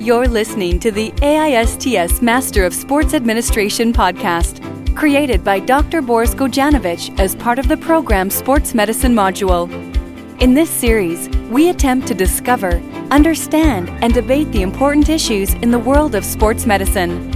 [0.00, 4.64] You're listening to the AISTS Master of Sports Administration podcast,
[4.96, 6.00] created by Dr.
[6.00, 9.68] Boris Gojanovic as part of the program Sports Medicine module.
[10.40, 12.76] In this series, we attempt to discover,
[13.10, 17.30] understand, and debate the important issues in the world of sports medicine.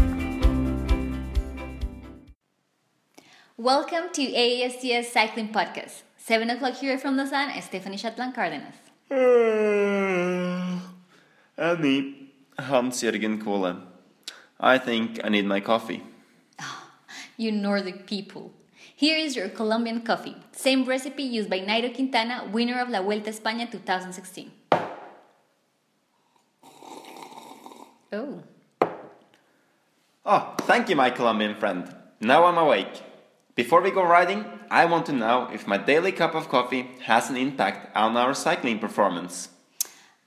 [3.59, 6.01] Welcome to AISTS Cycling Podcast.
[6.17, 8.77] 7 o'clock here from the sun, Stephanie Chatlan Cardenas.
[9.11, 10.79] Eh,
[11.59, 12.24] Annie,
[12.59, 13.77] Hans Jürgen Kohle.
[14.61, 16.03] I think I need my coffee.
[16.61, 16.87] Ah,
[17.37, 18.53] you Nordic people.
[18.97, 20.37] Here is your Colombian coffee.
[20.53, 24.51] Same recipe used by Nairo Quintana, winner of La Vuelta a España 2016.
[28.13, 28.43] Oh.
[30.25, 31.93] Oh, thank you, my Colombian friend.
[32.21, 33.03] Now I'm awake.
[33.57, 37.29] Before we go riding, I want to know if my daily cup of coffee has
[37.31, 39.49] an impact on our cycling performance.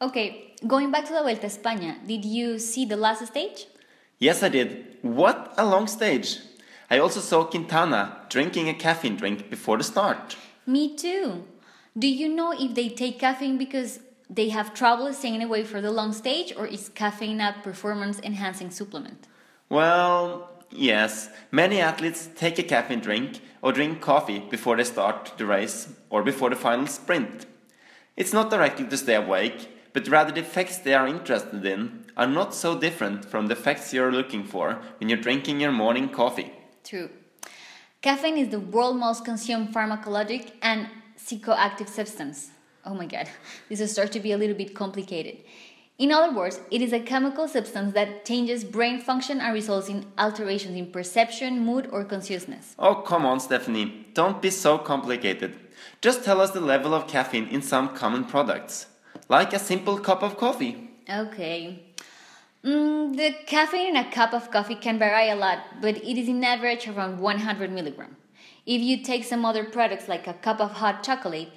[0.02, 3.68] Okay, going back to the Vuelta a España, did you see the last stage?
[4.20, 4.98] Yes, I did.
[5.02, 6.40] What a long stage!
[6.90, 10.38] I also saw Quintana drinking a caffeine drink before the start.
[10.66, 11.46] Me too.
[11.98, 15.92] Do you know if they take caffeine because they have trouble staying away for the
[15.92, 19.28] long stage or is caffeine a performance enhancing supplement?
[19.70, 25.46] Well, yes, many athletes take a caffeine drink or drink coffee before they start the
[25.46, 27.46] race or before the final sprint.
[28.16, 32.28] It's not directly to stay awake, but rather the effects they are interested in are
[32.28, 36.52] not so different from the effects you're looking for when you're drinking your morning coffee.
[36.84, 37.10] True.
[38.04, 42.52] Caffeine is the world's most consumed pharmacologic and psychoactive substance.
[42.86, 43.28] Oh my god,
[43.70, 45.38] this will start to be a little bit complicated.
[45.98, 50.06] In other words, it is a chemical substance that changes brain function and results in
[50.20, 52.76] alterations in perception, mood, or consciousness.
[52.78, 54.06] Oh, come on, Stephanie.
[54.14, 55.56] Don't be so complicated.
[56.02, 58.86] Just tell us the level of caffeine in some common products,
[59.30, 60.90] like a simple cup of coffee.
[61.10, 61.84] Okay.
[62.64, 66.28] Mm, the caffeine in a cup of coffee can vary a lot, but it is
[66.28, 68.16] in average around 100 milligram.
[68.66, 71.50] If you take some other products like a cup of hot chocolate,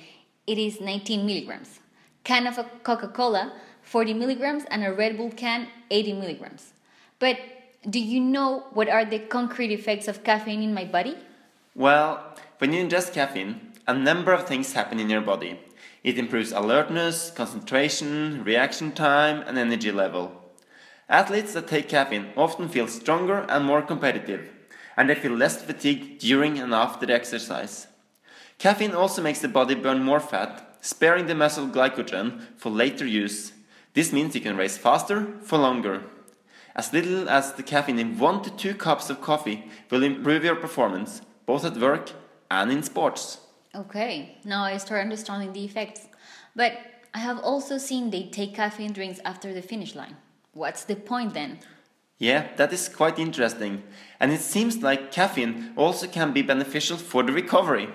[0.46, 1.80] it is 19 milligrams.
[2.22, 6.72] Can of Coca Cola, 40 milligrams, and a Red Bull can, 80 milligrams.
[7.18, 7.38] But
[7.88, 11.16] do you know what are the concrete effects of caffeine in my body?
[11.74, 15.58] Well, when you ingest caffeine, a number of things happen in your body.
[16.02, 20.32] It improves alertness, concentration, reaction time, and energy level.
[21.08, 24.48] Athletes that take caffeine often feel stronger and more competitive,
[24.96, 27.86] and they feel less fatigued during and after the exercise.
[28.58, 33.52] Caffeine also makes the body burn more fat, sparing the muscle glycogen for later use.
[33.92, 36.04] This means you can race faster for longer.
[36.76, 40.56] As little as the caffeine in 1 to 2 cups of coffee will improve your
[40.56, 42.12] performance, both at work
[42.50, 43.38] and in sports.
[43.74, 46.08] Okay, now I start understanding the effects.
[46.56, 46.72] But
[47.14, 50.16] I have also seen they take caffeine drinks after the finish line.
[50.52, 51.58] What's the point then?
[52.18, 53.82] Yeah, that is quite interesting.
[54.18, 57.88] And it seems like caffeine also can be beneficial for the recovery.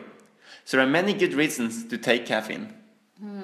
[0.63, 2.73] So there are many good reasons to take caffeine.
[3.19, 3.43] Hmm.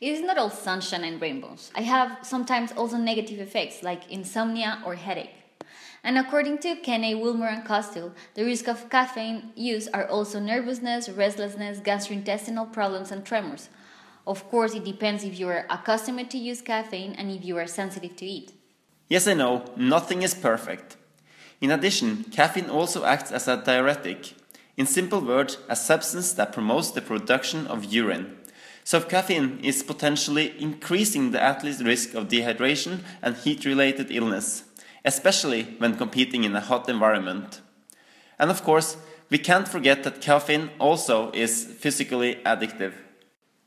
[0.00, 1.72] It is not all sunshine and rainbows.
[1.74, 5.34] I have sometimes also negative effects like insomnia or headache.
[6.08, 11.10] And according to Kenney, Wilmer, and Costill, the risk of caffeine use are also nervousness,
[11.10, 13.68] restlessness, gastrointestinal problems, and tremors.
[14.26, 17.66] Of course, it depends if you are accustomed to use caffeine and if you are
[17.66, 18.52] sensitive to it.
[19.10, 20.96] Yes, I know, nothing is perfect.
[21.60, 24.32] In addition, caffeine also acts as a diuretic.
[24.78, 28.34] In simple words, a substance that promotes the production of urine.
[28.82, 34.64] So, caffeine is potentially increasing the athlete's risk of dehydration and heat related illness
[35.04, 37.60] especially when competing in a hot environment.
[38.38, 38.96] And of course,
[39.30, 42.94] we can't forget that caffeine also is physically addictive.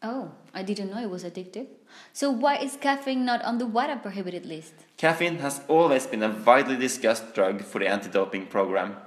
[0.02, 1.68] Oh, I didn't know it was addictive.
[2.14, 4.74] So why is caffeine not on the WADA prohibited list?
[4.98, 8.98] Caffeine has always been a widely discussed drug for the anti-doping program.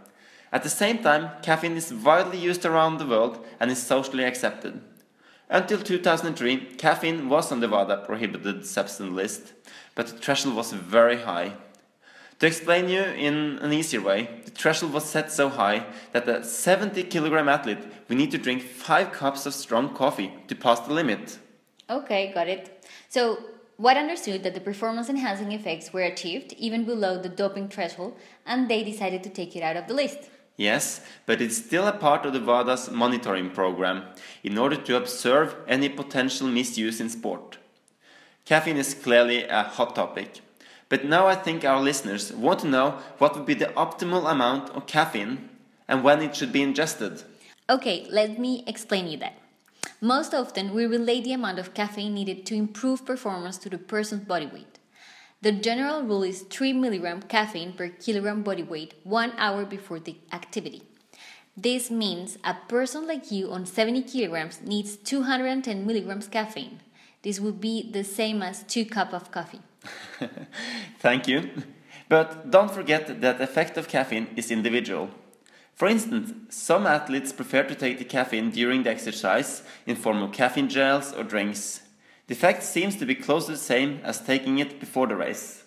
[0.52, 4.80] At the same time, caffeine is widely used around the world and is socially accepted.
[5.50, 9.52] Until 2003, caffeine was on the WADA prohibited substance list,
[9.94, 11.54] but the threshold was very high.
[12.44, 16.44] To explain you in an easier way, the threshold was set so high that a
[16.44, 20.92] 70 kilogram athlete would need to drink 5 cups of strong coffee to pass the
[20.92, 21.38] limit.
[21.88, 22.86] Okay, got it.
[23.08, 23.38] So,
[23.78, 28.14] WADA understood that the performance enhancing effects were achieved even below the doping threshold
[28.44, 30.28] and they decided to take it out of the list.
[30.58, 34.04] Yes, but it's still a part of the WADA's monitoring program
[34.42, 37.56] in order to observe any potential misuse in sport.
[38.44, 40.42] Caffeine is clearly a hot topic.
[40.88, 44.70] But now I think our listeners want to know what would be the optimal amount
[44.70, 45.48] of caffeine
[45.88, 47.22] and when it should be ingested.
[47.68, 49.38] Okay, let me explain you that.
[50.00, 54.24] Most often, we relate the amount of caffeine needed to improve performance to the person's
[54.24, 54.78] body weight.
[55.40, 60.16] The general rule is 3 mg caffeine per kilogram body weight one hour before the
[60.32, 60.82] activity.
[61.56, 66.80] This means a person like you on 70 kilograms needs 210 milligrams caffeine.
[67.22, 69.60] This would be the same as 2 cup of coffee.
[70.98, 71.50] Thank you.
[72.08, 75.10] But don't forget that the effect of caffeine is individual.
[75.74, 80.32] For instance, some athletes prefer to take the caffeine during the exercise in form of
[80.32, 81.80] caffeine gels or drinks.
[82.26, 85.64] The effect seems to be close to the same as taking it before the race.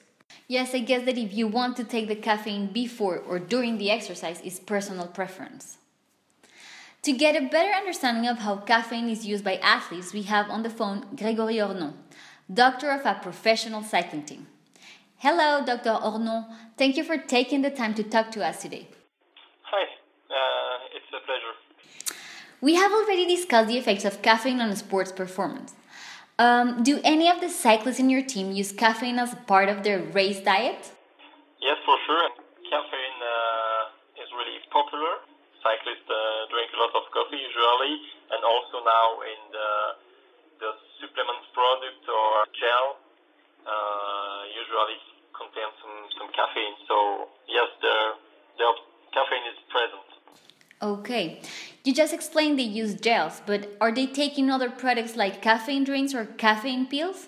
[0.48, 3.92] Yes, I guess that if you want to take the caffeine before or during the
[3.92, 5.78] exercise is personal preference.
[7.04, 10.64] To get a better understanding of how caffeine is used by athletes, we have on
[10.64, 11.94] the phone Grégory Ornon,
[12.54, 14.48] doctor of a professional cycling team.
[15.18, 15.98] Hello, Dr.
[16.02, 16.46] Ornon.
[16.78, 18.88] Thank you for taking the time to talk to us today.
[19.64, 19.84] Hi,
[20.30, 21.56] uh, it's a pleasure.
[22.62, 25.74] We have already discussed the effects of caffeine on sports performance.
[26.40, 30.00] Um, do any of the cyclists in your team use caffeine as part of their
[30.00, 30.94] race diet?
[31.60, 32.30] Yes, for sure.
[32.70, 35.18] Caffeine uh, is really popular.
[35.66, 37.94] Cyclists uh, drink a lot of coffee usually,
[38.30, 39.70] and also now in the,
[40.98, 42.98] the supplements product or gel
[43.66, 44.98] uh, usually
[45.34, 46.76] contains some, some caffeine.
[46.88, 47.96] So yes, the,
[48.58, 48.70] the
[49.14, 50.08] caffeine is present.
[50.82, 51.42] Okay.
[51.84, 56.14] You just explained they use gels, but are they taking other products like caffeine drinks
[56.14, 57.28] or caffeine pills?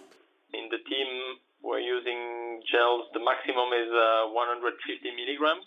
[0.53, 3.05] In the team, we're using gels.
[3.13, 4.77] The maximum is uh, 150
[5.15, 5.65] milligrams.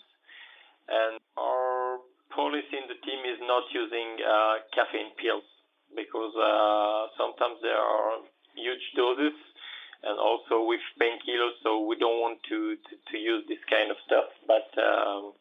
[0.87, 1.99] And our
[2.35, 5.43] policy in the team is not using uh, caffeine pills
[5.95, 8.19] because uh, sometimes there are
[8.55, 9.37] huge doses
[10.03, 13.97] and also with painkillers, so we don't want to, to, to, use this kind of
[14.05, 14.27] stuff.
[14.45, 15.31] But um,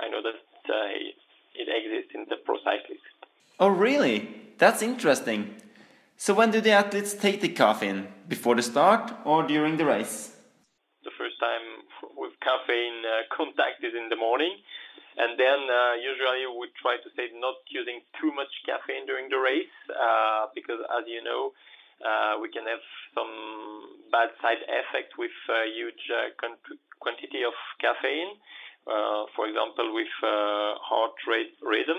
[0.00, 0.88] I know that uh,
[1.54, 2.98] it exists in the pro cycling.
[3.60, 4.28] Oh, really?
[4.58, 5.54] That's interesting.
[6.16, 8.08] So, when do the athletes take the caffeine?
[8.26, 10.36] Before the start or during the race?
[11.04, 14.58] The first time with caffeine uh, contact is in the morning.
[15.18, 19.38] And then uh, usually we try to say not using too much caffeine during the
[19.38, 21.50] race uh, because, as you know,
[21.98, 22.82] uh, we can have
[23.18, 23.34] some
[24.14, 26.30] bad side effect with a huge uh,
[27.02, 28.38] quantity of caffeine.
[28.86, 31.98] Uh, for example, with uh, heart rate rhythm.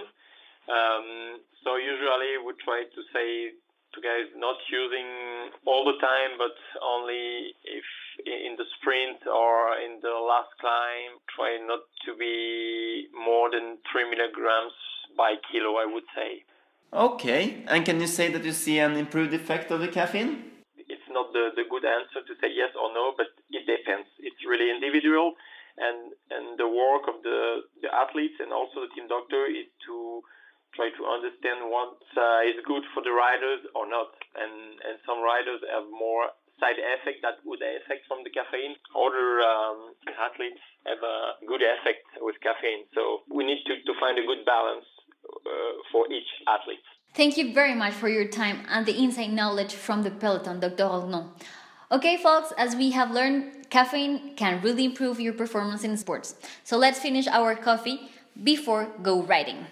[0.65, 3.53] Um, so usually we try to say
[3.93, 7.85] to guys not using all the time, but only if
[8.25, 13.08] in the sprint or in the last climb, try not to be
[13.49, 14.73] more than three milligrams
[15.17, 16.43] by kilo, I would say.
[16.93, 20.43] Okay, and can you say that you see an improved effect of the caffeine?
[20.75, 24.07] It's not the, the good answer to say yes or no, but it depends.
[24.19, 25.33] It's really individual
[25.77, 30.21] and and the work of the the athletes and also the team doctor is to
[30.75, 35.21] try to understand what uh, is good for the riders or not and and some
[35.23, 41.01] riders have more side effect that good effect from the caffeine other um, athletes have
[41.01, 41.17] a
[41.47, 44.85] good effect with caffeine so we need to, to find a good balance
[45.25, 46.83] uh, for each athlete
[47.15, 50.83] Thank you very much for your time and the inside knowledge from the peloton, Dr.
[50.83, 51.29] Ornon.
[51.91, 56.35] Okay, folks, as we have learned, caffeine can really improve your performance in sports.
[56.63, 58.11] So let's finish our coffee
[58.43, 59.65] before go riding.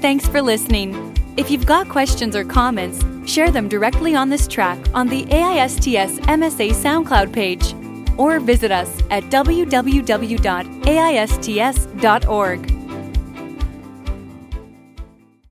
[0.00, 1.09] Thanks for listening.
[1.36, 6.18] If you've got questions or comments, share them directly on this track on the AISTS
[6.20, 7.74] MSA SoundCloud page
[8.18, 9.60] or visit us at www.aists.org.